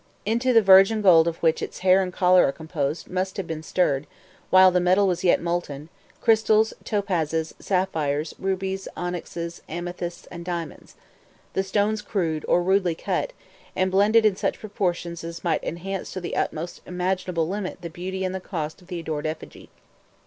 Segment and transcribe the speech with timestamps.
[0.25, 3.61] Into the virgin gold of which its hair and collar are composed must have been
[3.61, 4.07] stirred,
[4.49, 5.89] while the metal was yet molten,
[6.21, 10.95] crystals, topazes, sapphires, rubies, onyxes, amethysts, and diamonds,
[11.53, 13.31] the stones crude, or rudely cut,
[13.75, 18.25] and blended in such proportions as might enhance to the utmost imaginable limit the beauty
[18.25, 19.69] and the cost of the adored effigy.